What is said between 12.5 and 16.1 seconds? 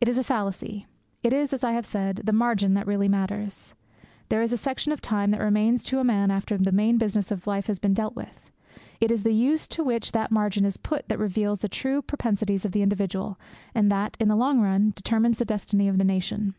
of the individual and that, in the long run, determines the destiny of the